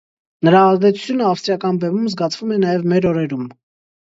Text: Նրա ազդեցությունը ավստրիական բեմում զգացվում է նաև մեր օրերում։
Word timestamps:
Նրա 0.47 0.61
ազդեցությունը 0.69 1.27
ավստրիական 1.33 1.77
բեմում 1.85 2.09
զգացվում 2.13 2.55
է 2.57 2.59
նաև 2.65 2.89
մեր 2.95 3.09
օրերում։ 3.13 3.47